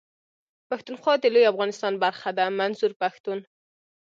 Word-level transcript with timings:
پښتونخوا 0.69 1.13
د 1.19 1.25
لوی 1.33 1.49
افغانستان 1.51 1.93
برخه 2.03 2.29
ده 2.37 2.45
منظور 2.59 2.91
پښتون. 3.01 3.39